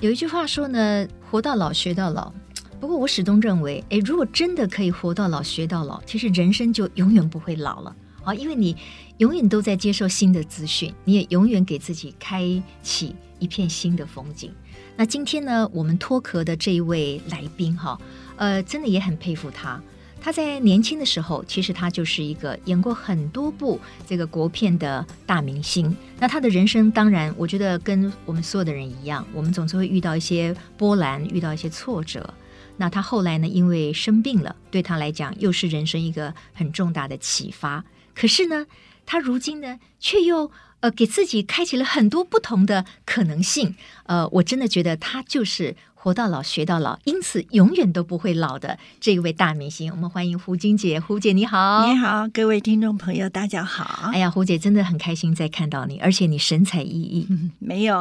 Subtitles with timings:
[0.00, 2.32] 有一句话说呢，活到老学到老。
[2.78, 8.76] 不过我始终认为，诶，如果真的可以活到老学到老，其实人生就永远不会老了啊，因为你
[9.16, 14.52] 永远都在接受新的资讯，你也永远给自己开启一片新的风景。
[14.96, 18.00] 那今天呢，我们脱壳的这一位来宾哈，
[18.36, 19.82] 呃，真的也很佩服他。
[20.20, 25.96] 他在年轻的时候，其实他就是一个演过很多部这个国片的大明星。
[26.18, 32.34] 那他的人生，当然，我觉得跟我们所有的人一样，我们总是会遇到一些波澜，遇到一些挫折。
[32.76, 37.84] 那他后来呢，因为生病了，对他来讲又是人生一个很重大的启发。
[38.14, 38.66] 可是呢，
[39.06, 40.50] 他如今呢，却又
[40.80, 43.76] 呃给自己开启了很多不同的可能性。
[44.04, 45.76] 呃，我真的觉得他就是。
[46.00, 51.00] 活到老学到老，因此永远都不会老的这一位大明星，我们欢迎胡金姐。
[51.00, 54.10] 胡姐你好，你好，各位听众朋友，大家好。
[54.12, 57.26] 哎呀，胡姐真的很开心再看到你，而且你神采奕奕。
[57.28, 57.98] 嗯、没有，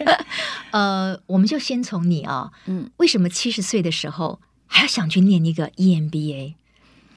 [0.72, 6.54] 呃，我们就先从你啊、哦，嗯，为什么七十岁的时候还要想去念一个 EMBA？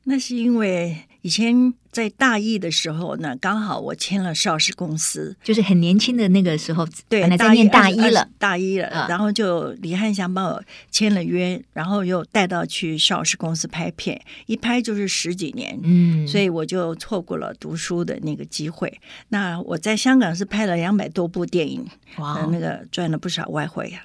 [0.04, 1.08] 那是因为。
[1.24, 19.00] 以前在大一的时候呢，刚好我签了邵氏公司，就是很年轻的那个时候，对，本来在念大一了，大一了，然后就李汉祥帮我签了约，然后又带到去邵氏公司拍片，一拍就是十几年，嗯，所以我就错过了读书的那个机会。
[19.30, 24.04] 那我在香港是拍了两百多部电影，哇，那个赚了不少外汇 呀。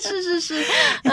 [0.00, 0.64] 是是是，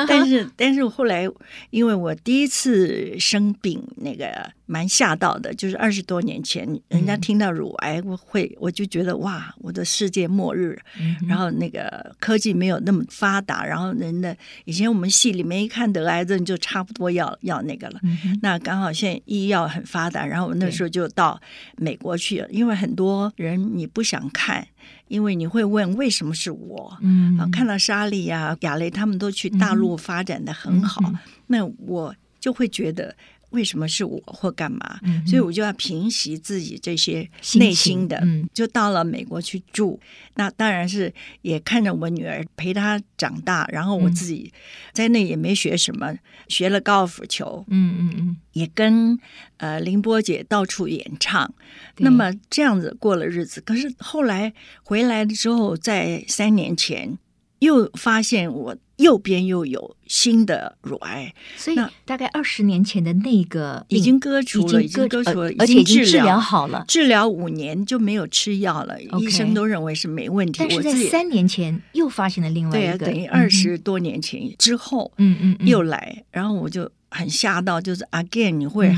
[0.08, 1.28] 但是但是后来，
[1.72, 10.80] 因为我第一次生病，那个蛮吓到的，就是二十多年前，人家听到乳癌，我会我就觉得哇，我的世界末日。
[11.27, 14.35] 然后那个科技没有那么发达，然后人的
[14.66, 17.99] 以前我们戏里面一看得癌症就差不多要要那个了。
[18.41, 21.39] 那刚好现在医药很发达，然后我那时候就到
[21.77, 24.67] 美国去了，因为很多人你不想看。
[25.07, 26.97] 因为你会问为什么是我？
[27.01, 33.16] 嗯，啊，看到莎莉呀、亚雷他们都去大陆发展的很好，嗯、那我就会觉得
[33.55, 34.99] 为什么是我或干嘛？
[35.03, 39.99] 嗯、所以我就要平息自己这些内心的，嗯、就到了美国去住。
[40.35, 41.11] 那当然是
[41.41, 44.51] 也看着我女儿陪她长大，然后我自己
[44.91, 46.13] 在那也没学什么，
[46.49, 47.66] 学了高尔夫球。
[47.69, 49.17] 嗯嗯嗯，也跟
[49.57, 51.51] 呃林波姐到处演唱。
[51.97, 57.17] 那么这样子过了日子，可是后来回来的时候，在三年前
[57.59, 70.59] 又发现我右边又有新的乳癌，所以大概二十年前的那个已经割除了，已经割除了，而且已经治疗好了，治疗五年就没有吃药了，医生都认为是没问题。
[70.59, 78.95] 但是在三年前又发现了另外一个，等于二十多年前之后，嗯嗯，又来，然后我就很吓到，就是 again 你会。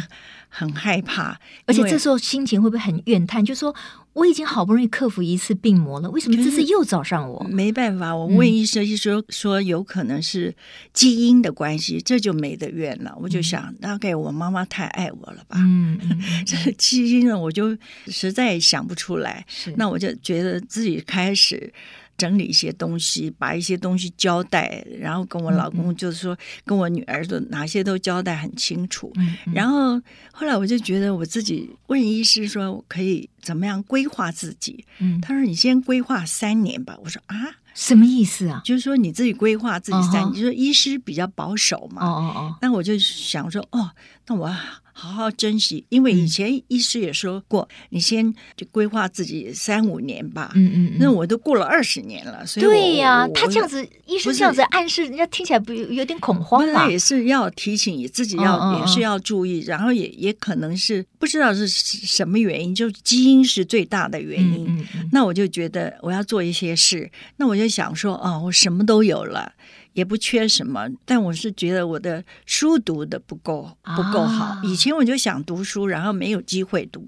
[0.49, 3.43] 很害怕，而且这时候心情会不会很怨叹？
[3.43, 3.75] 就说
[4.17, 7.45] 我已经好不容易克服一次病魔了，为什么这次又找上我？
[7.51, 10.55] 没办法，我问医生，医生说有可能是
[10.91, 13.15] 基因的关系，这就没得怨了。
[13.21, 15.57] 我就想，大概我妈妈太爱我了吧？
[15.59, 15.99] 嗯，
[16.47, 19.45] 这基因呢，我就实在想不出来。
[19.75, 21.71] 那我就觉得自己开始。
[22.17, 29.13] 整理一些东西，把一些东西交代，然后跟我老公就是说，跟我女儿的哪些都交代很清楚。
[29.53, 30.01] 然后
[30.31, 34.83] 后来我就觉得我自己问医师说，我可以怎么样规划自己？
[34.99, 36.97] 嗯，他说你先规划三年吧。
[37.03, 37.35] 我说啊，
[37.75, 38.61] 什么意思啊？
[38.65, 42.03] 就是说你自己规划自己三年，哦、就说医师比较保守嘛。
[42.03, 42.55] 哦哦哦。
[42.61, 43.91] 那我就想说，哦，
[44.27, 44.55] 那我。
[44.99, 50.51] 好好珍惜，因为以前医师也说过，嗯、你先就规划自己三五年吧。
[50.55, 56.73] 嗯嗯，嗯那我都过了二十年了，所以对呀、啊，他这样子，医生这样子暗示，人家听起来不有点恐慌吗？
[56.73, 64.83] 那也是要提醒你自己要，也是要注意，然后也也可能是不知道是什么原因，就基因是最大的原因。
[65.11, 69.53] 那我就觉得我要做一些事，那我就想说，哦，我什么都有了。
[69.97, 74.45] 也不缺什么，但我是觉得我的书读的不够不够好。
[74.45, 77.03] 啊、以前我就想读书，然后没有机会读，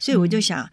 [0.00, 0.64] 所以我就想。
[0.64, 0.70] 嗯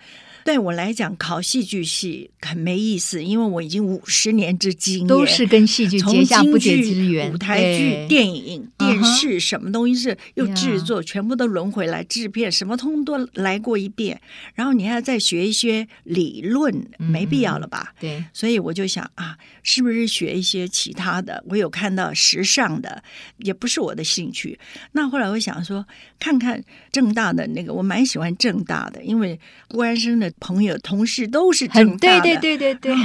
[0.50, 7.32] 对我来讲，考戏剧系很没意思，因为我已经五十年之经验，都是跟戏剧结下不解之缘。
[7.32, 11.06] 舞台剧、电影、电视，什么东西是又制作，uh.
[11.06, 14.20] 全部都轮回来制片，什么通通都来过一遍。
[14.56, 17.94] 然后你还要再学一些理论，没必要了吧？
[17.98, 21.44] 嗯、对，所以我就想啊，是不是学一些其他的？
[21.48, 23.04] 我有看到时尚的，
[23.38, 24.58] 也不是我的兴趣。
[24.94, 25.86] 那后来我想说，
[26.20, 26.60] 看看
[26.92, 30.34] 正大的那个，我蛮喜欢正大的，因为郭安生的。
[30.40, 32.96] 朋友、同事都是正大的，对对对对对，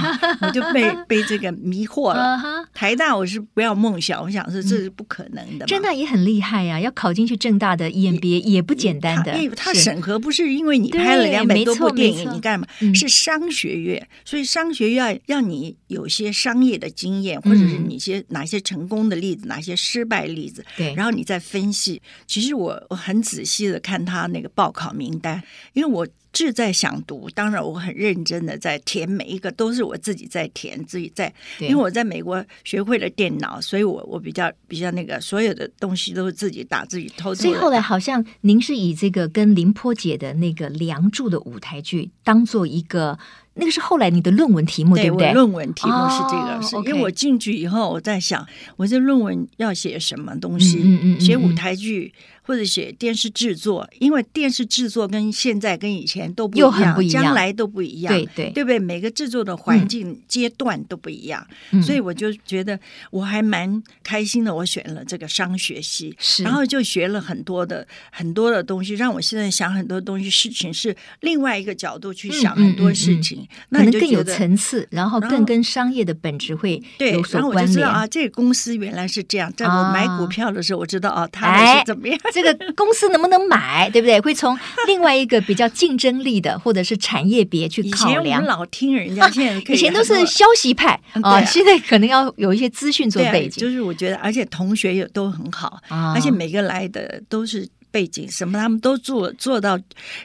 [0.41, 2.41] 我就被 被这个迷惑了。
[2.73, 5.67] 台大我是不要梦想，我想说这是不可能的。
[5.67, 9.37] 正大也很厉害呀，要考进去正大的 EMBA 也不简单的。
[9.39, 12.67] 因为他审核不是因为你拍了两百多部电影，你干嘛？
[12.95, 22.01] 是商学院，所以商学院要让你有些商业的经验，或者是你些哪些成功的例子，哪些失败例子，对，然后你再分析。
[22.27, 25.43] 其实我我很仔细的看他那个报考名单，
[25.73, 26.07] 因为我。
[26.35, 31.33] 志在想读，当然我很认真的在填每一个，都是我自己在填，自己在。
[31.61, 37.37] 因为我在美国学会了电脑，所以我我比较比较那个，所有的东西都是自己打，自己偷偷。
[37.37, 43.19] 所以后来好像您是以这个跟林波姐的那个《梁祝》的舞台剧当做一个。
[43.57, 45.33] 那个是后来你的论文题目，对，对不对？
[45.33, 48.45] 论文题目是这个，哦、是因为我进去以后我在想，
[48.75, 50.81] 我这论文要写什么东西？
[50.83, 52.13] 嗯嗯嗯、写舞台剧
[52.47, 58.79] 或者写电视制作，因为电视制作跟现在跟以前都不一样，一样将来都不一样，对对，对不对？
[58.79, 62.79] 每个制作的环境、嗯、阶段都不一样，嗯、所以我就觉得
[63.11, 64.55] 我还蛮开心的。
[64.55, 73.39] 我选了这个商学系，是然后就学了很多的很多的东西，让我现在想很多东西事情是另外一个角度去想很多事情。
[73.39, 77.23] 嗯嗯嗯嗯可能更有层次，然后更跟商业的本质会有所关联。
[77.25, 79.53] 对，然后我就知道啊，这个公司原来是这样。
[79.57, 82.19] 在我买股票的时候，我知道哦，它是怎么样。
[82.35, 84.21] 这个公司能不能买，对不对？
[84.21, 84.59] 会从
[84.89, 88.21] 另外一个比较竞争力的，或者是产业别去考量。
[88.21, 93.61] 以前我们老听人家，现在 以前都是消息派啊，现在可能要有一些资讯做背景。
[93.63, 97.69] 就是我觉得，而且同学也都很好，而且每个来的都是。
[97.95, 99.79] 背景什么他们都做做到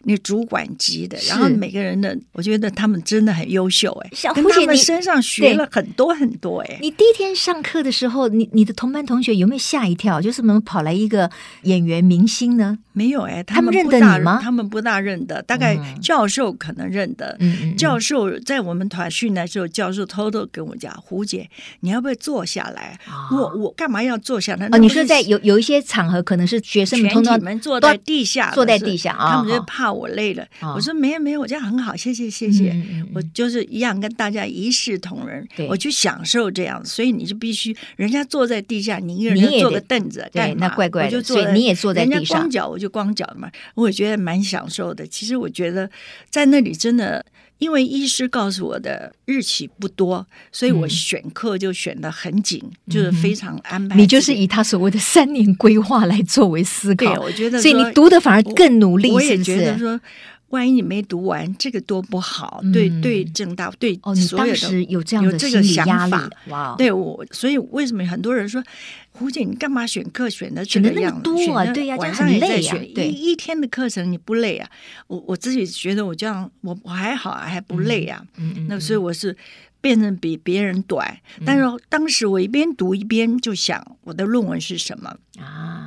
[0.06, 6.80] 那主管级的，然后每个人的，我觉得他们真的很优秀哎，跟他们身上学了很多很多哎。
[6.82, 10.20] 你第一天上课的时候，你你的同班同学有没有吓一跳？
[10.20, 11.30] 就是怎么跑来一个
[11.62, 12.80] 演员明星呢？
[12.94, 14.40] 没有哎，他们认得你吗？
[14.42, 17.38] 他们不大认得，大概教授可能认得。
[17.78, 21.48] 教授在我们团训的时候，教授偷偷跟我讲：“胡姐，
[21.82, 23.00] 你要不要坐下来？”
[23.32, 24.68] 我我干嘛要坐下来？
[24.72, 27.40] 哦，你说在有有一些场合，可能是学生们通常。
[27.60, 29.36] 坐在地下，坐在地下啊！
[29.36, 30.48] 他们就怕我累了。
[30.76, 32.76] 我说没有没有，我这样很好，谢谢谢谢。
[33.14, 36.84] 我就是一样跟大家一视同仁，我去享受这样。
[36.86, 41.22] 所以你就必须，人家坐在地下，你一个人坐个凳子，对，那怪怪的。
[41.22, 45.06] 所以你也坐在地上，人家光脚我就光脚嘛，我也觉得蛮享受的。
[45.06, 45.90] 其实我觉得
[46.30, 47.26] 在那里真的。
[47.60, 53.96] 因为医师告诉我的日期不多，所以我选课就选的很紧，嗯、就是非常安排。
[53.96, 60.00] 你就是以他所谓的三年规划来作为思考，对，我觉得，所以你读的反而更努力，我，我也觉得说。
[60.50, 62.62] 万一你没读完，这个多不好。
[62.74, 66.14] 对对，正大对所有的有这样的心理压力。
[66.48, 68.64] 哇，对我，所以为什么很多人说
[69.12, 71.66] 胡姐，你干嘛选课选的选的那样多啊？
[71.74, 74.70] 对呀，晚上也在选一一天的课程，你不累啊？
[75.08, 78.24] 我我自己觉得我这样，我我还好啊，还不累啊。
[78.38, 79.36] 嗯那所以我是
[79.82, 85.79] 变成比别人短，但是当时我一边读一边就想，我的论文是什么啊？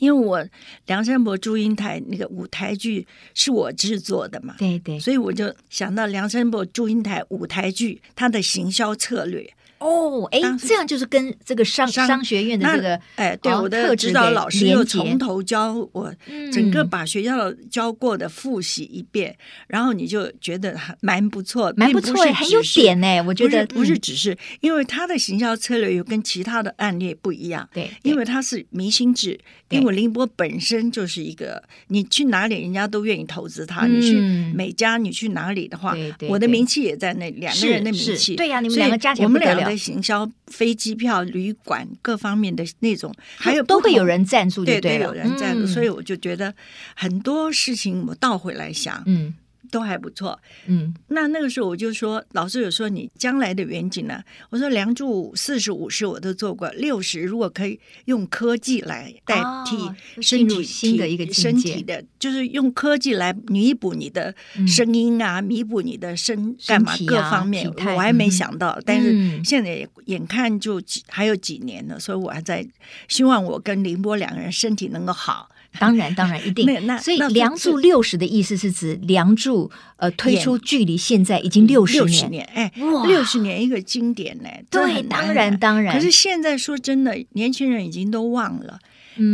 [0.00, 0.44] 因为我
[0.86, 9.54] 梁山伯祝英台那个舞台剧是我制作的嘛，对对，所以我就想到梁山伯祝英台舞台剧它的行销策略。
[9.80, 16.14] 哦，哎，这样就是跟这个商商学院的这个哎，对，我的指导老师又从头教我，
[16.52, 19.34] 整个把学校教过的复习一遍，
[19.68, 23.22] 然后你就觉得蛮不错，蛮不错，很有点呢。
[23.22, 29.40] 我觉得不是只是因为他的行销策略又跟其他的案例不一样，对，因为他是明星制，
[29.70, 34.20] 因为林波本身就是一个，你去哪里人家都愿意投资他，你去
[34.54, 35.96] 美家，你去哪里的话，
[36.28, 39.69] 我的名气也在那，两个人的名气，对呀，你们两个加起来我们两个。
[39.76, 46.54] 行销、飞机票、旅馆各方面的那种，还有都会有人赞助，对对，有人赞助，所以我就觉得
[46.94, 49.34] 很多事情我倒回来想，嗯。
[49.70, 54.22] 都还不错，嗯，那那个时候我就说，老师有说你将来的远景呢？
[54.50, 64.34] 我说梁祝四十五十我都做过，六十如果可以用科技来代替身体新的一个身体的，就是用科技来弥补你的
[64.66, 72.66] 声音啊，弥补你的身干嘛各方面，我还没想到，但是现在眼看就几还有几年了，所以我还在
[73.08, 75.48] 希望我跟凌波两个人身体能够好。
[75.78, 76.66] 当然，当然一定。
[76.86, 84.48] 那所以《梁祝六十》的意思是指《梁祝》呃推出距离现在已经六十年，哎，哇，六十年一个经典呢。
[84.68, 85.94] 对，当然当然。
[85.94, 88.78] 可是现在说真的，年轻人已经都忘了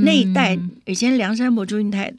[0.05, 2.13] 那一代以前梁山伯祝英台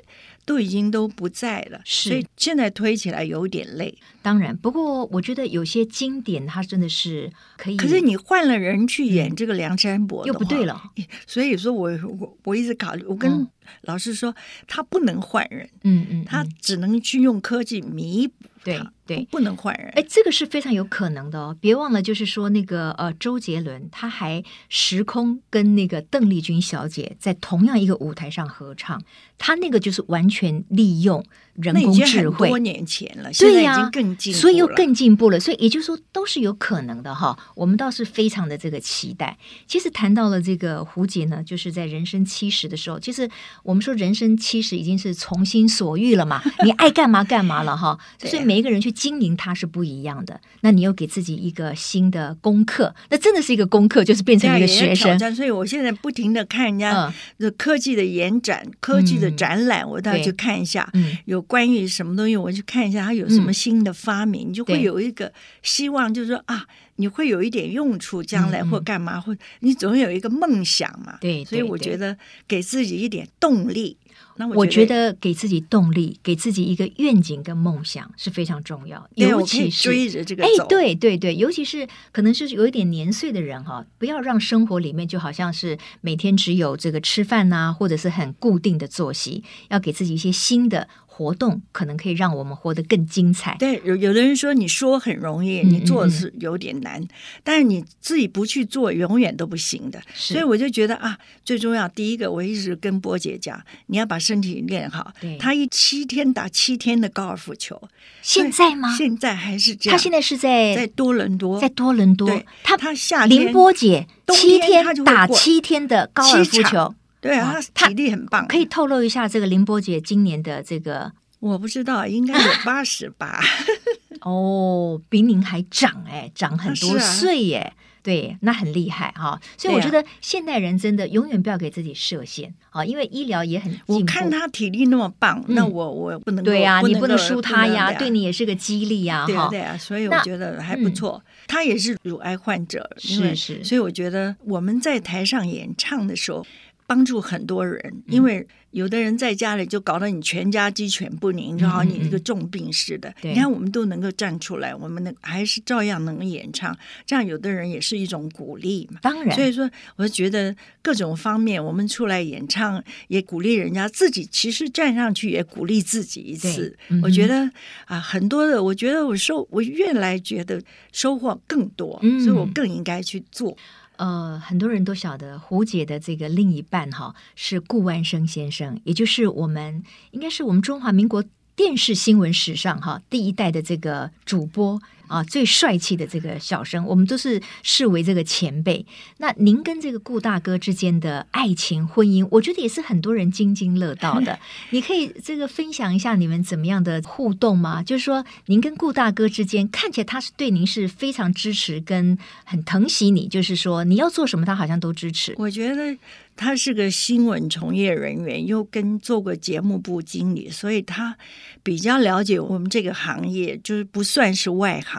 [0.48, 3.94] 都已经都不在了，所以现在推起来有点累。
[4.22, 7.76] 当然，不过我觉得有些经典它真的是可以。
[7.76, 10.82] 可是你换了人去演这个梁山伯，又不对了。
[11.28, 13.46] 所以说我我我一直考虑，我跟。
[13.82, 14.34] 老师说
[14.66, 19.90] 他不能换人，嗯嗯，他只能去用科技弥补对对，不能换人。
[19.96, 21.58] 哎，这个是非常有可能的哦。
[21.60, 29.02] 别忘了，就是说那个呃，周杰伦他还时空跟那个邓丽君小姐在同样一个舞台上合唱，
[29.38, 31.24] 他那个就是完全利用
[31.56, 32.50] 人工智慧。
[32.50, 35.40] 多年前了，对呀、啊，更进，所以又更进步了。
[35.40, 37.38] 所以也就是说，都是有可能的哈。
[37.56, 39.38] 我们倒是非常的这个期待。
[39.66, 43.30] 其实谈到了这个胡杰呢，就是在人生七十的时候，其实
[43.64, 47.98] 我们说人生七十已经是从心所欲了嘛， 你爱干嘛干嘛了哈。
[48.20, 50.42] 所以每一个人去经营它是不一样的。
[50.62, 55.18] 那你又给自己一个新的功课，那真的是一个功课，就是变成一个学生。
[55.36, 60.90] 所以我现在不停的看人家的科技的延展、嗯、科技的展览，我倒要去看一下。
[60.94, 71.18] 嗯、有关于什么东西，我去看一下，它有什么新的发明，嗯、你就会有一个希望，就是说啊，你会有一点用处，将来或干嘛，嗯、或你总有一个梦想嘛。
[71.22, 73.98] 对，所以我觉得给自己一点动力。
[74.38, 79.08] 那我觉得给自己动力，给自己一个愿景跟梦想是非常重要。
[79.16, 90.88] 尤其是追着这个，哎，对对对，尤其是可能是有一点年岁的人哈，不要让生活里面就好像是每天只有这个吃饭呐，或者是很固定的作息，要给自己一些新的。
[91.18, 93.56] 活动可能可以让我们活得更精彩。
[93.58, 97.10] 对，有有的人说你说很容易，你做是有点难，嗯嗯，
[97.44, 100.00] 但是你自己不去做，永远都不行的。
[100.14, 105.12] 所以我就觉得啊，最重要第一个，我一直跟波姐讲，你要把身体练好。
[105.20, 107.82] 对，他一七天打七天的高尔夫球，
[108.22, 108.96] 现在吗？
[108.96, 109.98] 现在还是这样。
[109.98, 112.30] 他现在是在在多伦多，在多伦多。
[112.64, 116.94] 他他夏天凌波姐七天打七天的高尔夫球。
[117.20, 118.48] 对啊，他体力很棒。
[118.48, 121.12] 可以透露一下这个林波姐今年的这个？
[121.40, 123.40] 我不知道，应该有八十吧。
[124.22, 127.74] 哦，比您还长哎，长很多岁耶。
[128.02, 129.40] 对，那很厉害哈。
[129.58, 133.78] 所以我觉得现代人真的永远不要给自己设限啊，因为医疗也很。
[133.86, 139.26] 我看他体力那么棒，嗯、那我我不能对呀、啊，你不能输他呀，对你也是个激励呀。
[139.28, 141.22] 对啊，对啊，所以我觉得还不错。
[141.24, 146.44] 嗯、他也是乳癌患者，是是，所以我觉得我们在台上演唱的时候。
[146.88, 153.14] 帮助很多人，因为有的人在家里就搞得你全家鸡犬不宁，就好像你一个重病似的。
[153.22, 156.76] 你看，我们都能够站出来，我们能还是照样能演唱，
[157.06, 159.00] 这样有的人也是一种鼓励嘛。
[159.02, 166.78] 当然，所以说，我觉得各种方面，我们出来演唱也鼓励人家，自己其实站上去也鼓励自己一次。
[167.04, 167.52] 我觉得
[167.86, 170.62] 啊，很多的，我觉得我收，我越来觉得
[170.94, 173.58] 收获更多，所以我更应该去做。
[173.98, 181.24] 呃，很多人都晓得胡姐的这个另一半哈是顾万生先生，也就是我们应该是我们中华民国
[181.56, 184.82] 电视新闻史上哈第一代的这个主播。
[185.08, 188.86] 啊，最帅气的这个小生，我们都是视为这个前辈。
[189.18, 194.38] 那您跟这个顾大哥之间的爱情婚姻，我觉得也是很多人津津乐道的。
[194.72, 197.82] 你可以这个分享一下你们怎么样的互动吗？
[197.82, 205.34] 就是说，您跟顾大哥之间看起来他是对您是非常支持跟很疼惜你，就是说你要做什么，他好像都支持。
[205.38, 205.98] 我觉得。
[206.40, 211.18] 他是个新闻从业人员，又跟做过节目部经理，所以他
[211.64, 214.97] 比较了解我们这个行业，就是不算是外行。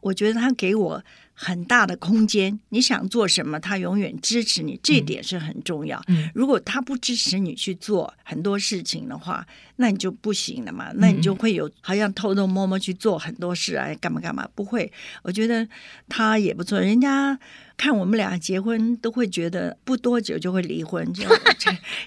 [0.00, 1.02] 我觉得他给我
[1.34, 6.02] 很大的空间，你想做什么，他永远支持你，这点是很重要。
[6.08, 10.90] 嗯，如果他不支持你去做很多事情的话，那你就不行了嘛。
[10.94, 14.48] 那你就会有好像偷偷摸摸去做很多事啊，干嘛干嘛？
[14.54, 14.90] 不会，
[15.22, 15.68] 我觉得
[16.08, 16.80] 他也不错。
[16.80, 17.38] 人家
[17.76, 21.06] 看我们俩结婚，都会觉得不多久就会离婚。
[21.12, 21.28] 就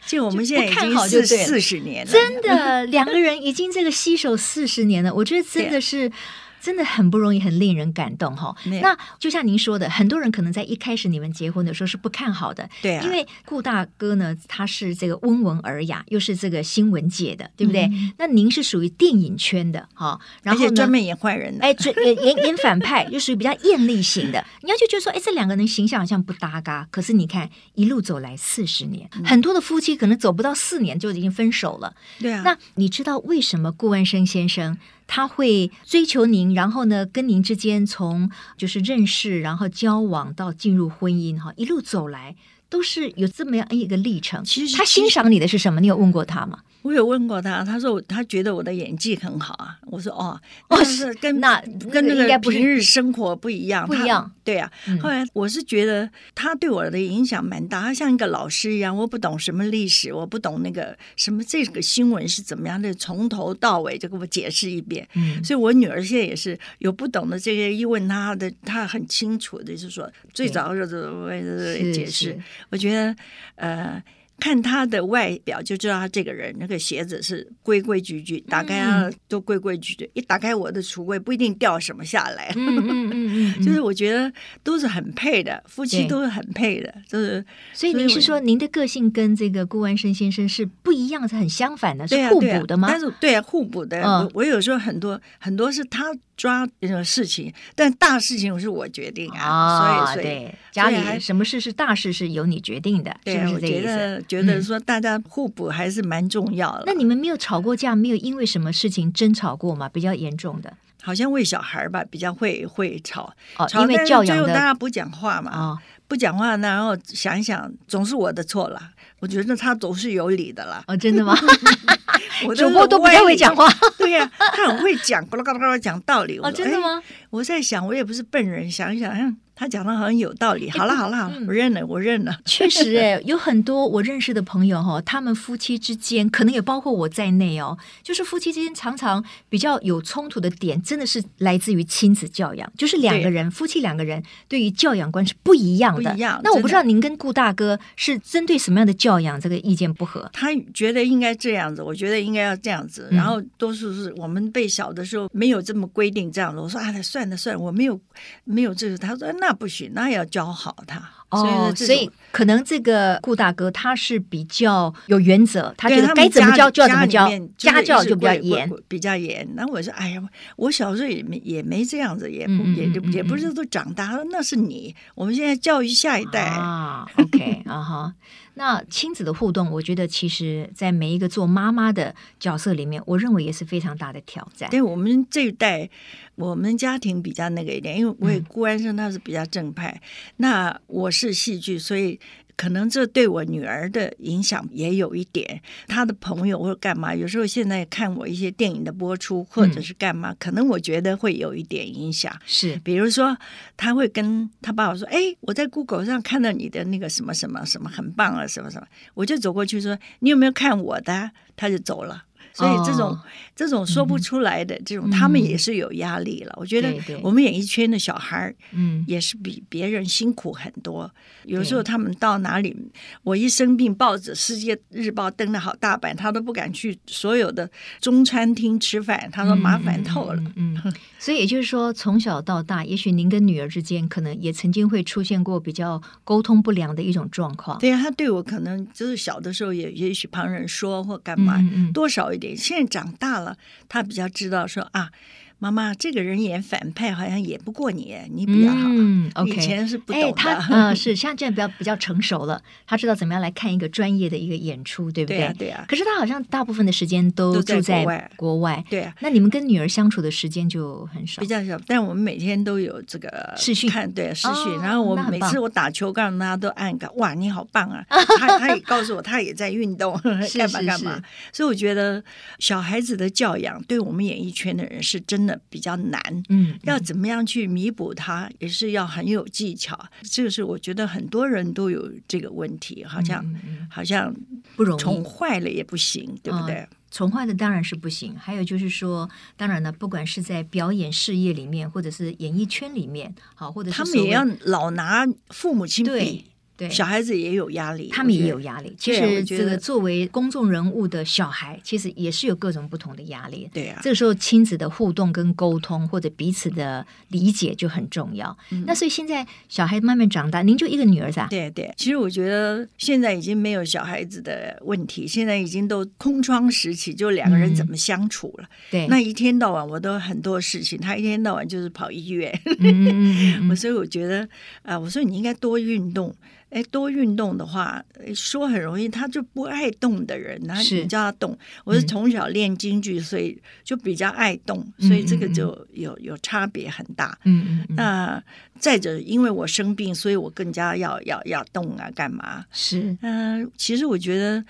[0.08, 6.12] 就我们现在已经四四十年了，真的两个人已经这个携手四十年了，我觉得真的是。
[6.62, 8.56] 真的很不容易，很令人感动哈。
[8.82, 13.04] 那就像您说的，很多人可能在一开始你们结婚的时候是不看好的，对啊。
[13.04, 17.84] 因为顾大哥呢，他是这个温文尔雅，又是这个新闻界的，对不对？
[17.84, 21.76] 嗯、那您是属于电影圈的哈，然后专门演坏人的，哎，
[22.06, 24.46] 演演演反派，又属于比较艳丽型的。
[24.62, 26.88] 你要就觉得说，哎，这两个人形象好像不搭嘎。
[26.92, 31.96] 可是你看一路走来四十年，嗯、很多的夫妻可能走不到四年就已经分手了。
[32.20, 32.42] 对啊。
[32.44, 34.78] 那你知道为什么顾万生先生？
[35.12, 42.36] 他会追求您，然后呢，跟您之间从就是认识，然后交往到进入婚姻，哈，一路走来
[42.70, 44.44] 都是有这么样一个历程。
[44.44, 45.82] 其实他欣赏你的是什么？
[45.82, 46.60] 你有问过他吗？
[46.82, 49.78] 我有问过他，他说他觉得我的演技很好啊。
[49.88, 51.60] 我说哦，但是跟那
[51.92, 54.32] 跟那个平日生活不一样，不一样。
[54.44, 54.72] 对啊，
[55.02, 58.96] 后来我是觉得他对我的影响蛮大，他像一个老师一样。
[58.96, 65.08] 我不懂什么历史，我不懂那个什么这个新闻是怎么样的，从头到尾就给我解释一遍。
[65.16, 72.40] 嗯，所以我女儿现在也是有不懂的这些，一问他的，他很清楚的，就是说最早就是解释。
[72.70, 73.16] 我觉得
[73.56, 74.02] 呃。
[74.40, 80.10] 看他的外表就知道他这个人那个鞋子是规规矩矩，打开啊都规规矩矩。
[80.14, 82.52] 一打开我的橱柜，不一定掉什么下来。
[83.64, 84.32] 就是我觉得
[84.64, 87.46] 都是很配的，夫妻都是很配的，就是。
[87.74, 92.88] 所以您是说您的个性跟这个顾万生先生是不一样，是很相反的，是互补的吗？
[92.90, 94.02] 但是对啊，互补的。
[94.02, 96.06] 我我有时候很多很多是他
[96.36, 100.08] 抓这种事情，但大事情是我决定啊。
[100.08, 104.26] 所以所以家里什么事是大事是由你决定的，是不是这意思？
[104.28, 106.86] 觉得说大家互补还是蛮重要的。
[106.88, 109.88] 那你们没有吵过架，没有因为什么事情争吵过吗？
[109.88, 110.74] 比较严重的，
[111.10, 113.34] 好像喂小孩吧，比较会会吵。
[113.58, 115.76] 哦，因为教养的，大家不讲话嘛，
[116.08, 118.80] 不讲话，然后想一想，总是我的错了。
[119.20, 120.84] 我觉得他总是有理的了。
[120.86, 121.36] 哦，真的吗？
[122.46, 123.68] 我主播都不太会讲话。
[123.98, 126.38] 对呀，他很会讲，咕噜咕噜咕噜讲道理。
[126.38, 127.02] 哦，真的吗？
[127.32, 129.36] 我在想，我也不是笨人，想一想。
[129.60, 130.70] 他讲的好像有道理。
[130.70, 132.40] 好了好了，好了，我认了，我认了。
[132.46, 146.10] 确实，哎，有很多我认识的朋友哈，他们夫妻之间，可能也包括我在内哦，就是夫妻之间常常比较有冲突的点，真的是来自于亲子教养，就是两个人夫妻两个人对于教养观是不一样的。
[146.10, 146.40] 不一样。
[146.42, 150.30] 那我不知道您跟顾大哥是针对什么样的教养这个意见不合？
[150.32, 153.10] 他觉得应该这样子，我觉得应该要这样子。
[153.12, 156.62] 然后多数是我们被小的时候没有这么规定这样子。
[156.62, 158.00] 我说啊，算了算了，我没有
[158.46, 158.98] 没有这个。
[158.98, 160.26] 他说那不行，那要。
[160.30, 161.02] 教好他
[161.32, 167.28] 哦，所以可能这个顾大哥他是比较有原则，他觉得该怎么教就要怎么教，
[167.58, 169.48] 家教就比较严，比较严。
[169.56, 170.22] 那我说，哎呀，
[170.56, 174.96] 我小时候也没也没这样子，也不也也不是都长大了，那是你。
[175.16, 178.14] 我们现在教育下一代啊，OK 啊哈。
[178.60, 184.70] 那亲子的互动，我觉得其实在每一个做妈妈的角色里面，我认为也是非常大的挑战。
[184.70, 185.90] 对我们这一代。
[186.36, 190.02] 我们家庭比较那个一点，因为我也顾安生他是比较正派，嗯、
[190.38, 192.18] 那我是戏剧，所以
[192.60, 195.62] 可能这对我女儿的影响也有一点。
[195.88, 202.38] 她的朋友或者干嘛，有时候现在看我一些电影的播出或者是干嘛，嗯、可能我觉得会有一点影响。
[202.46, 203.38] 是，比如说
[203.78, 208.86] 他会跟他爸爸说：“哎，我在 Google 上看到你的那个什么什么什么很棒啊，什么什么。”
[209.16, 212.26] 我就走过去说：“你有没有看我的？”他就走了。
[212.60, 213.20] 所以这种、哦、
[213.56, 216.52] 这种说不出来的、嗯、这种，他们也是有压力了。
[216.58, 221.10] 嗯、我觉得我们演艺圈的小孩，嗯，也是比别人辛苦很多。
[221.46, 222.76] 嗯、有时候他们到哪里，
[223.24, 227.70] 我一生病，报纸《世界日报》登的好大版，他都不敢去所有的
[228.02, 230.44] 中餐厅吃饭，他说麻烦透了。
[230.58, 230.78] 嗯，
[231.18, 237.80] 所以也就是说，从小到大，也许您跟女儿之间，可能也曾经会出现过比较沟通不良的一种状况。
[237.80, 241.58] 对啊，他对我可能就是小的时候也也许旁人说或干嘛，
[241.94, 242.49] 多少一点。
[242.56, 243.58] 现在长大了，
[243.88, 245.12] 他比较知道说啊。
[245.60, 248.88] 妈妈，这个人演反派好像演不过你，你比较好。
[248.90, 249.52] 嗯，OK。
[249.52, 250.32] 以前是不懂的。
[250.32, 255.38] 他嗯， 是现在这样比较比较成熟了，他知道怎么样来看一个专业的一个演出，对不对？
[255.38, 255.86] 对啊，对啊。
[255.88, 258.32] 可是他好像大部分的时间都住在国外。
[258.38, 259.14] 国外对啊。
[259.20, 261.42] 那你们跟女儿相处的时间就很少。
[261.42, 264.80] 比较少，但我们每天都有这个视讯看，对视讯。
[264.82, 268.06] 然后我每次我打球，告诉大家都按个哇，你好棒啊！
[268.40, 270.18] 他他也告诉我，他也在运动，
[270.56, 271.22] 干嘛干嘛。
[271.52, 272.24] 所以我觉得
[272.60, 276.22] 小孩子的教养，对我们演艺圈的人是真的比较难。
[276.50, 280.00] 嗯，要怎么样去弥补它，也是要很有技巧。
[280.22, 284.34] 这个是我觉得很多人都有这个问题，好像、嗯、好像
[284.76, 286.88] 不容易，宠坏了也不行，对不对？
[287.10, 288.36] 宠坏的当然是不行。
[288.38, 296.46] 还有就是说，当然了，不管是在表演事业里面，或者是演艺圈里面，好，或者是他们也要老拿父母亲比。
[296.80, 298.96] 对对，小孩子也有压力，他们也有压力。
[298.98, 303.70] 其实这个作为公众人物的小孩，其实也是有各种不同的压力。
[303.74, 308.58] 对啊，这个时候亲子的互动跟沟通，或者彼此的理解就很重要。
[308.72, 311.46] 嗯、那所以现在小孩慢慢长大，您就一个女儿噻？
[311.50, 318.64] 对对，其实我觉得现在已经没有小孩子的问题，现在已经都空窗时期，就两个人怎么相处了。
[318.64, 322.50] 嗯、对，那一天到晚我都很多事情，他一天到晚就是跑医院。
[322.66, 324.44] 我、嗯、 所以我觉得
[324.84, 326.34] 啊、呃，我说你应该多运动。
[326.70, 328.04] 哎，多运动的话，
[328.36, 331.58] 说很容易，他就不爱动的人，他你叫他动。
[331.84, 337.38] 我是从小练京剧，所以就比较爱动，所以这个就有有差别很大。
[337.46, 337.96] 嗯嗯。
[337.96, 338.44] 那
[338.80, 342.66] 再者，因为我生病，所以我更加要要要动啊，干嘛？
[342.72, 343.18] 是。
[343.22, 344.64] 嗯，其实我觉得。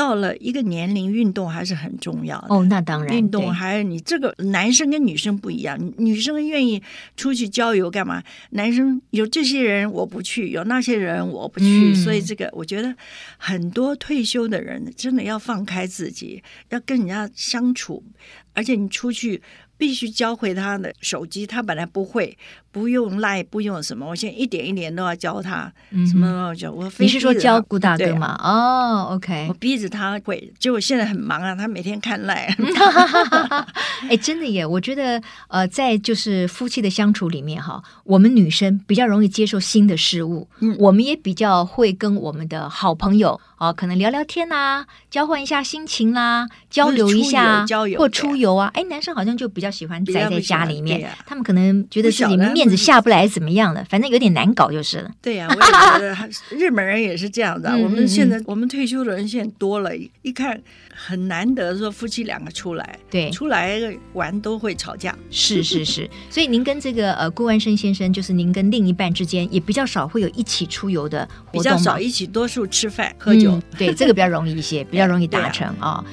[0.00, 2.46] 到了一个年龄，运动还是很重要的。
[2.48, 6.82] 哦，那当然，运动还有你这个男生跟女生不一样，女生愿意
[7.18, 8.22] 出去郊游干嘛？
[8.52, 12.96] 男生有这些人我不去，有那些人我不去，嗯、所以这个我觉得
[13.36, 18.02] 很多退休的人真的要放开自己，要跟人家相处，
[18.54, 19.42] 而且你出去。
[19.80, 22.36] 必须教会他的手机，他本来不会，
[22.72, 26.70] 不用 Line，不用什么，我现在一点一点都要教他，嗯、什么都要教。
[26.70, 28.38] 我你是说教顾大哥吗？
[28.42, 32.54] 哦，OK，我逼着他会，结果现在很忙啊，他每天看 Line。
[34.08, 47.66] 哎，真的耶，我觉得呃，在就是夫妻的相处里面哈，我们女生比较容易接受新的事物，嗯，我们也比较会跟我们的好朋友啊、呃，可能聊聊天啦、啊，交换一下心情啦、啊，交流一下，
[47.98, 48.70] 或出游啊。
[48.74, 49.68] 哎，男生好像就比较。
[49.70, 53.84] 喜欢宅在家里面，他们可能觉得自己面子下不来，怎么样的？
[53.84, 55.10] 反正有点难搞就是了。
[55.20, 57.70] 对呀、啊，我也觉得 日本人也是这样的。
[57.78, 59.90] 我们现在我们退休的人现在多了，
[60.22, 60.60] 一看
[60.94, 63.80] 很难得说夫妻两个出来，对，出来
[64.12, 65.16] 玩都会吵架。
[65.30, 73.62] 是是是，所以您跟这个呃顾万生先生，就是您跟另一半之间也比较少会有一起出游的活动，比较少一起多数吃饭喝酒、嗯。
[73.78, 76.04] 对，这个比较容易一些，比较容易达成 啊。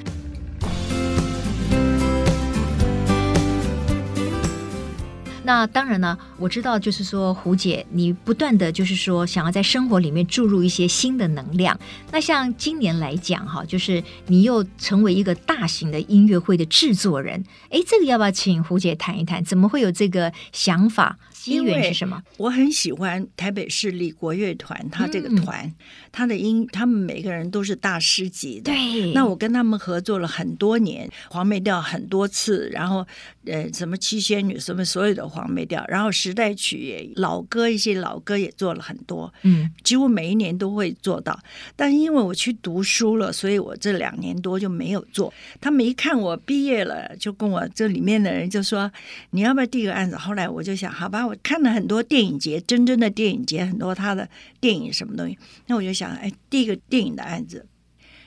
[5.47, 11.79] 那当然呢，我知道，就是说，胡姐，你不断的就是说，想要在生活里面注入一些新的能量。
[12.11, 19.41] 那像今年来讲，哈，就是你又成为一个大型的音乐会的制作人，哎，这个要不要请胡姐谈一谈？
[19.41, 21.17] 怎么会有这个想法？
[21.51, 22.21] 因为是什么？
[22.37, 25.73] 我很喜欢台北市立国乐团，他这个团，
[26.11, 28.71] 他、嗯、的音，他们每个人都是大师级的。
[28.71, 33.05] 对，那我跟他们合作了很多年，黄梅调很多次，然后
[33.45, 41.39] 呃，什么七仙女，什么所有的黄梅调，然后时代曲也老歌一些老歌也做了很多，嗯，几乎每一年都会做到。
[41.77, 45.33] 但因为我去读书了，所以我这两年多就没有做。
[45.61, 48.91] 他们一看我毕业了，就跟我这里面的人就说
[49.31, 51.36] ：“你要不要递个案子？”后来我就想，好吧，我。
[51.43, 54.27] 看了很多电影节，真正的电影节，很多他的
[54.59, 57.65] 电影什么东西，那我就想，哎，第一个电影的案子，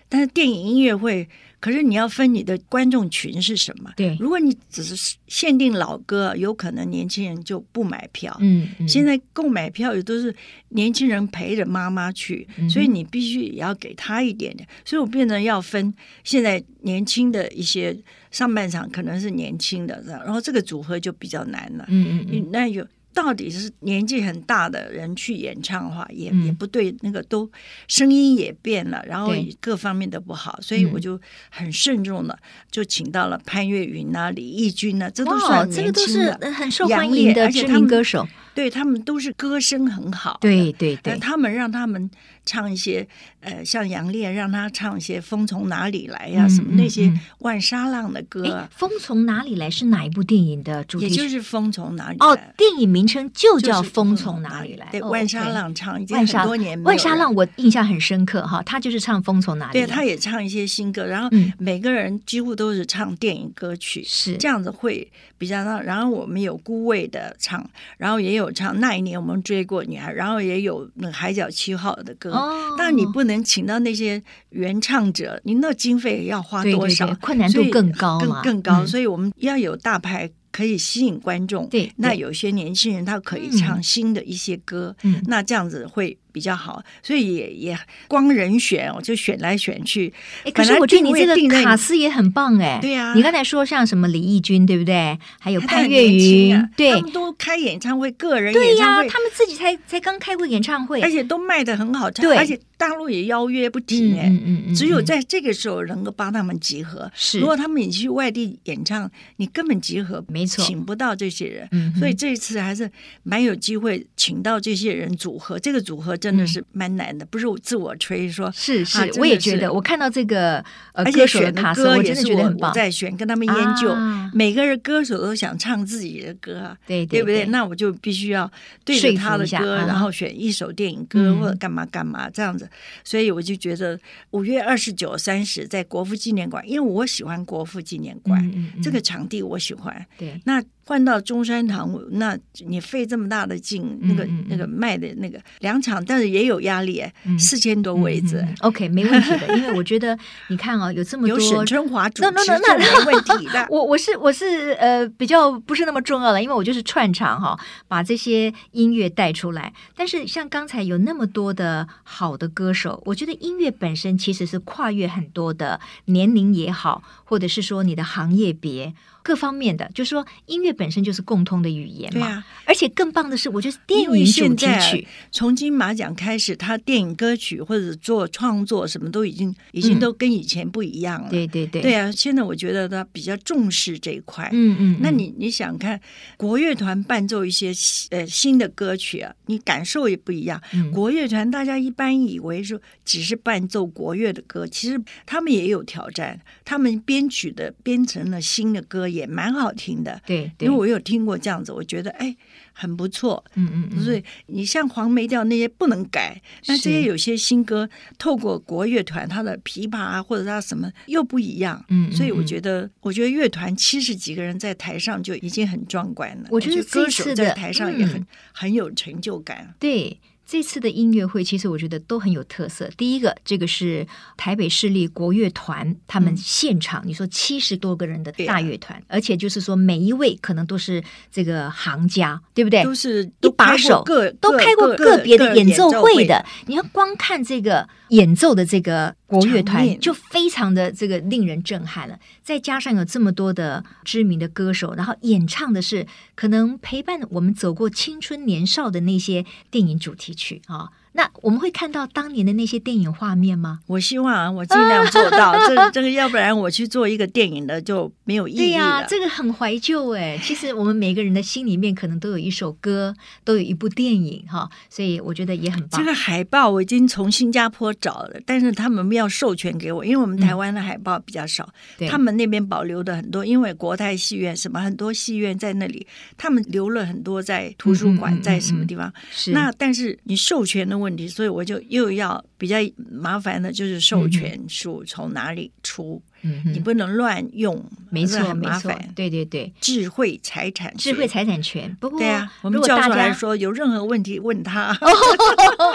[0.09, 1.29] 但是电影音乐会，
[1.61, 3.93] 可是你要分你的观众群是什么？
[3.97, 8.37] 对，如果你只是限定老歌，有可能年轻人就不买票。
[8.41, 10.35] 嗯，嗯，现在购买票也都是
[10.71, 14.69] 年轻人陪着妈妈去，嗯，所以你必须也要给他一点点。
[14.85, 15.93] 所以我变成要分
[16.25, 17.97] 现在年轻的一些。
[18.31, 21.85] 上半场可能是年轻的，然后这个组合就比较难了。
[21.89, 27.51] 嗯嗯，嗯，那有到底是年纪很大的人去演唱的话，也、嗯、也不对，那个都
[27.89, 31.21] 声音也变了，然后各方面都不好，所以我就
[31.51, 32.39] 很慎重的
[32.71, 38.27] 就请到了潘越云啊、李翊君啊，这都算年轻的，这个都是很受欢迎的知名歌手。
[38.55, 42.11] 对，他们都是歌声很好，对对对，他们让他们
[42.45, 43.07] 唱一些
[43.41, 48.45] 呃，像杨烈让他唱一些《风从哪里来》呀、什么那些万沙浪的歌。
[48.45, 51.07] 哎，《风从哪里来》是哪一部电影的主题？
[51.07, 52.27] 也就是《风从哪里来》。
[52.29, 54.87] 哦，电影名称就叫《风从哪里来》。
[54.91, 56.83] 对，万沙浪唱已经很多年。
[56.83, 59.85] 万沙浪我印象很深刻哈，他就是唱《风从哪里来》。
[59.89, 65.09] 对，他也唱一些新歌，然后每个人几乎都是唱电影歌曲，是、嗯、这样子会
[65.39, 65.83] 比较让。
[65.83, 67.65] 然后我们有孤味的唱，
[67.97, 69.21] 然后也有唱那一年。
[69.21, 77.07] 我们追过女孩，然后也有那个海角七号的歌，哦，但你不能请到那些原唱者，你那经费要花多少？
[77.07, 80.31] 对对对，困难度更高更更高，嗯，所以我们要有大牌。
[80.53, 90.13] 可以吸引观众，对，那有些年轻人他可以唱新的一些歌，嗯，那这样子会比较好，所以也也光人选，我就选来选去。
[90.45, 95.17] 哎，可是我觉得你这个卡斯也很棒哎，对呀，你刚才说像什么李翊君对不对？
[95.39, 110.41] 还有潘越云，对，他们都开演唱会，个人演唱会，他们自己才才刚开过演唱会，而且都卖的很好，对，而且大陆也邀约不停哎，嗯嗯，只有在这个时候能够帮他们集合，是，如果他们你去外地演唱，你根本集合没。
[110.41, 112.91] 没错，请不到这些人，嗯，所以这一次还是
[113.23, 115.59] 蛮有机会请到这些人组合。
[115.59, 119.73] 这个组合真的是蛮难的，嗯、不是我自我吹说，是是、我也觉得。
[119.73, 120.59] 我看到这个，
[120.93, 124.31] 呃、而且选的歌也是我我在选，跟他们研究、啊。
[124.35, 127.47] 每个人歌手都想唱自己的歌，对对，对不对？
[127.47, 128.51] 那我就必须要
[128.85, 132.69] 对着他的歌，然后选一首电影歌、嗯、或者干嘛干嘛这样子。
[133.03, 133.99] 所以我就觉得
[134.33, 138.39] 五月二十九、三十在国父纪念馆，因为我喜欢国父纪念馆、
[138.83, 140.07] 这个场地，我喜欢。
[140.19, 140.63] 对，那。
[140.91, 147.01] 换到中山堂，那你费这么大的劲，那个那个卖的那个两场，但是也有压力，
[147.39, 148.45] 四千多位子。
[148.59, 153.65] OK，没问题的， 因为我觉得你看啊，有这么多有沈春华主持，那那那没问题的。
[153.71, 159.73] 我我是我是呃比较不是那么重要的，因为我就是串场哈，把这些音乐带出来。
[159.95, 170.71] 但是像刚才有那么多的好的歌手，我觉得音乐本身其实是跨越很多的年龄也好，或者是说你的行业别各方面的，就是说音乐。
[170.81, 172.27] 本身就是共通的语言嘛。
[172.27, 181.29] 啊，而且更棒的是，我觉得电影主题曲从金马奖开始，他电影歌曲或者做创作什么都已经已经都跟以前不一样了。
[181.29, 184.49] 对对对，对啊，现在我觉得他比较重视这一块。
[184.53, 186.01] 嗯嗯，那你你想看
[186.39, 187.73] 国乐团伴奏一些
[188.11, 190.59] 呃新的歌曲啊，你感受也不一样。
[190.95, 200.21] 国乐团大家一般以为说只是伴奏国乐的歌，其实他们也有挑战，他们编曲的编成了新的歌也蛮好听的。
[200.25, 202.37] 对，因为我有听过这样子，我觉得哎。
[202.73, 216.49] 很不错，嗯嗯嗯，所以你像黄梅调那些不能改，那这些有些新歌透过国乐团，他的琵琶啊或者他什么又不一样，嗯，嗯，嗯，所以我觉得，我觉得乐团七十几个人在台上就已经很壮观了。
[216.51, 220.19] 我觉得歌手在台上也很、嗯、很有成就感，对。
[220.51, 222.91] 这次的音乐会，其实我觉得都很有特色。
[222.97, 224.05] 第一个，这个是
[224.37, 232.83] 台北市立国乐团，他们现场，嗯、你说七十多个人的大乐团，啊、而且就是说每一位可能都是这个行家，对不对？
[232.83, 234.03] 都是一把手，
[234.41, 236.45] 都开过个别的演奏会的。
[236.67, 239.15] 你要光看这个演奏的这个。
[239.31, 250.91] 国乐团就非常的这个令人震撼了，再加上有这么多的知名的歌手，然后演唱的是可能陪伴我们走过青春年少的那些电影主题曲啊。
[251.13, 253.81] 那我们会看到当年的那些电影画面吗？
[253.87, 255.55] 我希望啊，我尽量做到。
[255.67, 258.63] 这这个，要不然我去做一个电影的就没有意义了。
[258.63, 260.39] 对呀、啊，这个很怀旧哎。
[260.43, 266.01] 其实我们每个人的心里面可能都有一首歌，都有一部电影哈，所以我觉得也很棒。
[266.01, 271.69] 这个海报我已经从新加坡找了，但是他们要授权给我，因为我们台湾的海报比较少，
[271.99, 279.13] 嗯、他们那边保留的很多，因为国泰戏院什么很多戏院在那里，他们留了很多在图书馆，在什么地方？
[279.33, 282.77] 是那但是你授权的问题，所以我就又要比较
[283.11, 286.23] 麻烦的，就是授权书从哪里出。
[286.43, 291.95] 嗯，你不能乱用，没错，没错，对对对，智慧财产，智慧财产权。
[292.01, 294.97] 不过，对啊，我们教授来说，有任何问题问他。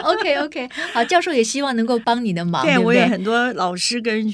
[0.04, 2.64] OK OK，好，教授也希望能够帮你的忙。
[2.64, 4.32] 对，我有很多老师跟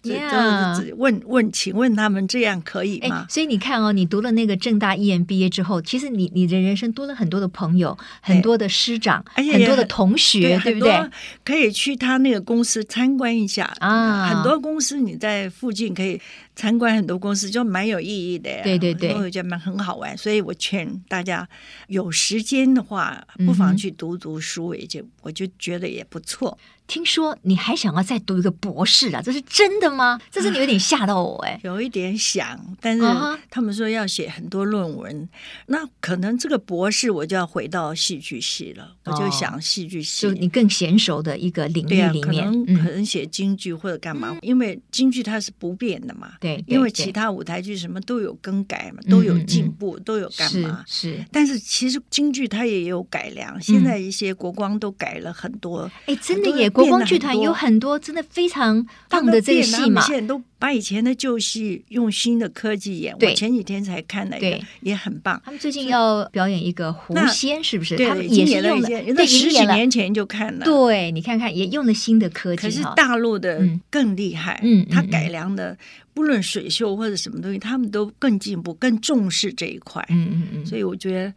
[0.98, 3.26] 问问，请问他们这样可以吗？
[3.30, 11.10] 所以你看哦，你读了那个正大 EMBA 之后，其实你你的人生多了很多的朋友，很多的师长，很多的同学，对不对？
[11.46, 15.96] 可以去他那个公司参观一下啊，很多公司你在附近。
[16.02, 16.22] 可以
[16.62, 18.62] 参观很多公司，就蛮有意义的。
[18.62, 21.50] 对对对，我觉得蛮很好玩，所以我劝大家
[21.88, 26.56] 有时间的话，不妨去读读书，也就我就觉得也不错。
[26.88, 29.22] 听说你还想要再读一个博士啊？
[29.24, 30.20] 这是真的吗？
[30.30, 33.04] 这是你有点吓到我哎、欸，有一点想，但是
[33.50, 35.28] 他们说要写很多论文，uh.
[35.68, 38.94] 那可能这个博士我就要回到戏剧系了。
[39.06, 46.34] Uh 我就想戏剧系，就你更娴熟的一个领域里面，啊、可能可能写京剧或者干嘛，嗯、因为京剧它是不变的嘛。
[46.42, 50.84] 对，因为其他舞台剧什么都有更改嘛，都有进步，都有干嘛？
[50.88, 55.82] 是，是但是其实京剧它也有改良，现在一些国光都改了很多。
[56.08, 56.72] 哎、嗯，真的也。
[56.72, 63.14] 国光剧团有很多真的非常棒的这个戏嘛，现在都把以前的旧戏用新的科技演。
[63.20, 65.40] 我前几天才看了一个，也很棒。
[65.44, 67.98] 他们最近要表演一个狐仙，是不是？
[67.98, 70.64] 他们也是用了，对，十几年前就看了。
[70.64, 72.62] 对，你看看，也用了新的科技。
[72.62, 75.78] 可是大陆的更厉害，嗯，他改良的，
[76.14, 80.06] 不论水秀或者什么东西，他们都更进步，更重视这一块。
[80.10, 81.34] 嗯嗯嗯，所以我觉得。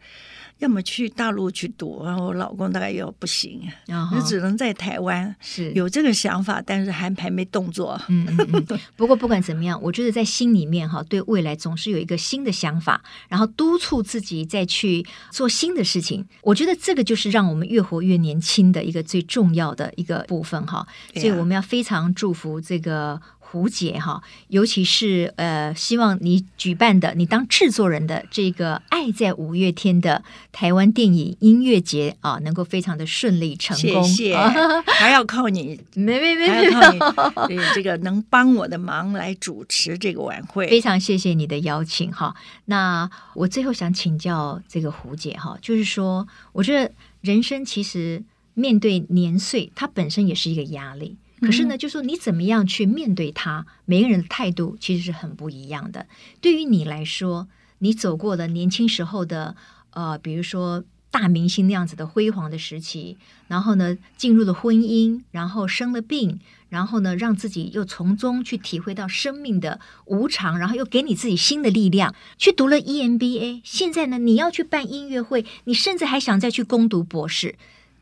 [0.59, 8.01] 要么去大陆去读，然后我老公大概又不行，然后只能在台湾是有这个想法，但是还还没动作。
[8.07, 8.79] 嗯嗯嗯。
[8.95, 16.25] 不过不管怎么样，我觉得在心里面哈，对未来总是有一个新的想法，然后督促自己再去做新的事情。
[16.41, 20.87] 我觉得这个就是让我们越活越年轻的一个最重要的一个部分哈。
[21.15, 23.21] 所以我们要非常祝福这个。
[23.47, 34.03] 胡姐哈，尤其是呃，希望你举办的，你当制作人的这个《爱在五月天》的台湾电影音乐节啊，能够非常的顺利成功。
[34.03, 34.37] 谢谢，
[34.99, 40.67] 还要靠你，没没没，还要靠你，这个能帮我的忙来主持这个晚会。
[40.67, 42.35] 非常谢谢你的邀请哈。
[42.65, 48.21] 那我最后想请教这个胡姐哈，就是说，我觉得人生其实
[48.53, 51.15] 面对年岁，它本身也是一个压力。
[51.41, 56.07] 可是呢，就说你怎么样去面对他，每个人的态度其实是很不一样的。
[56.41, 57.47] 对于你来说，
[57.79, 59.55] 你走过了年轻时候的
[59.91, 63.17] 呃，比如说大明星那样子的辉煌的时期，
[63.47, 73.61] 然后呢，进入了婚姻，然后生了病，然后呢，让自己又从中去体会到生命的无常，然后又给你自己新的力量，去读了 EMBA。
[73.63, 77.55] 现在呢，你要去办音乐会，你甚至还想再去攻读博士。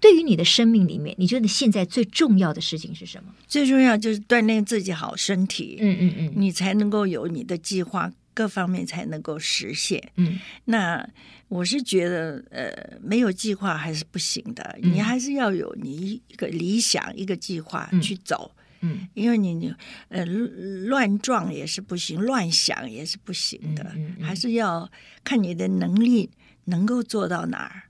[0.04, 3.34] 对于你的生命里面，你觉得现在最重要的事情是什么？
[3.48, 10.12] 最重要就是锻炼自己好身体，嗯嗯嗯，你才能够有你的计划各方面才能够实现。
[10.18, 11.08] 嗯，那
[11.48, 18.52] 我是觉得，呃，没有计划还是不行的，嗯、你还是要有你一个理想、一个计划去走。
[18.82, 19.74] 嗯，因为你你
[20.10, 24.92] 呃乱撞也是不行，乱想也是不行的，嗯嗯嗯、还是要
[25.24, 26.30] 看你的能力
[26.66, 27.84] 能够做到哪儿。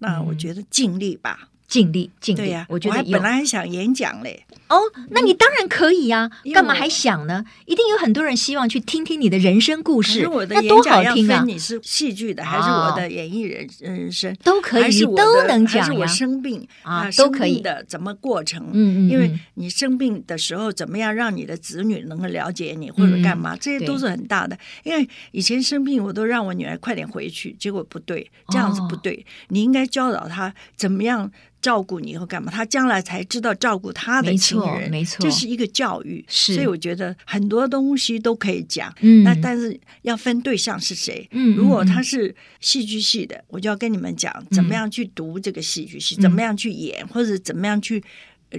[0.00, 1.49] 那我觉得尽力吧。
[1.70, 2.40] 尽力，尽力。
[2.40, 4.44] 对呀、啊，我觉得我本来还想演讲嘞。
[4.68, 4.76] 哦，
[5.10, 7.44] 那你当然可以呀、啊，干嘛还想呢？
[7.66, 10.26] 一定有很多人希望去听听你的人生故事。
[10.28, 15.84] 我的演讲要分你是戏剧的，还是我的演艺人人生都可以，都能讲呀。
[15.84, 18.64] 还是我生病啊，都可以的，怎么过程？
[18.72, 23.56] 嗯嗯，因为你生病的时候，怎么样让你的子女能够了解你，或者干嘛？
[23.56, 24.58] 这些都是很大的。
[24.82, 29.24] 因为以前生病，我都让我女儿快点回去，结果不对，这样子不对。
[29.48, 31.30] 你应该教导她怎么样。
[31.60, 32.50] 照顾你以后干嘛？
[32.50, 36.24] 他将来才知道照顾他的亲人，没错，这是一个教育。
[36.28, 38.94] 是，所以我觉得很多东西都可以讲。
[39.00, 41.28] 嗯，那但是要分对象是谁。
[41.32, 48.02] 嗯，如果他是戏剧系的，我就要跟你们讲怎么样去读这个戏剧系，怎么样去演，或者怎么样去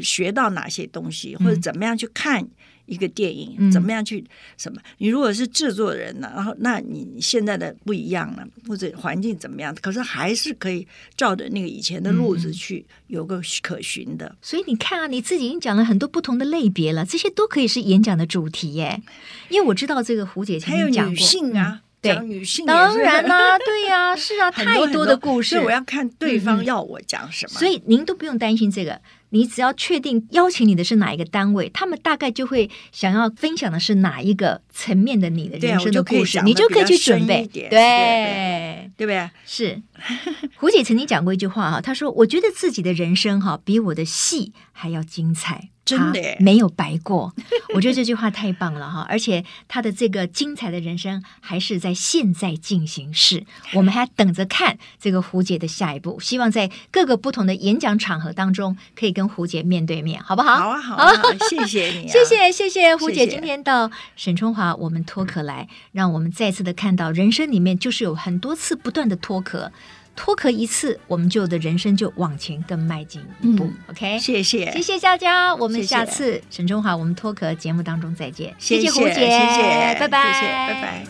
[0.02, 2.48] 学到哪些东西，或者怎么样去看。
[2.86, 4.24] 一个电影怎么样去
[4.58, 4.82] 什么？
[4.98, 9.76] 你如果是制作人呢，然后那你现在的不一样了，或者环境怎么样？
[9.82, 14.36] 可是还是可以照着那个以前的路子去，有个可循的。
[14.42, 19.02] 所以你看啊，你自己已经讲了很多不同的类别了，这些都可以是演讲的主题耶。
[19.50, 27.60] 因为我知道这个胡姐曾经讲过，还有女性啊，对，讲女性当然啦， 对呀，是啊，太多的故事，所以我要看对方要我讲什么。
[27.60, 29.00] 所以您都不用担心这个。
[29.34, 37.48] 你只要确定邀请你的是哪一个单位，他们大概就会想要分享的是哪一个层面的你的人生的故事，啊、你就可以去准备。
[37.48, 39.30] 对对，对不对？
[39.46, 39.82] 是。
[40.60, 47.34] 胡姐曾经讲过一句话哈，她说：“我觉得自己的人生哈比我的戏还要精彩，真的没有白过。
[47.76, 56.20] ”我觉得这句话太棒了哈，而且他的这个精彩的人生还是在现在进行式，我们还等着看这个胡姐的下一步。
[56.20, 60.58] 希望在各个不同的演讲场合当中，可以跟胡姐面对面，好不好？
[60.58, 61.12] 好啊，好啊，
[61.50, 69.72] 谢谢你、啊，谢谢谢谢胡姐，今天到沈春华我们脱壳来，让我们再次的看到人生里面就是有很多次不断的脱壳。
[70.16, 73.64] 脱壳一次，我们就的人生就往前更迈进一步。
[73.66, 78.54] 嗯、OK，谢谢，谢谢佳佳，我们下次沈中华我们脱壳节目当中再见。
[78.60, 81.06] 谢谢，谢谢胡姐，谢谢，拜拜，谢谢，拜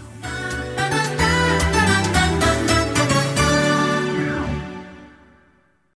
[0.91, 1.00] 拜。